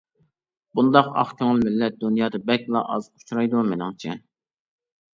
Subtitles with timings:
[0.79, 4.21] بۇنداق ئاق كۆڭۈل مىللەت دۇنيادا بەكلا ئاز ئۇچرايدۇ مېنىڭچە.